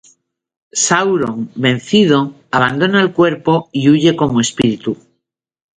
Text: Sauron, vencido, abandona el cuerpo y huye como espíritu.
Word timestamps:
Sauron, 0.83 1.51
vencido, 1.53 2.33
abandona 2.49 3.03
el 3.03 3.13
cuerpo 3.13 3.69
y 3.71 3.87
huye 3.89 4.15
como 4.15 4.41
espíritu. 4.41 4.97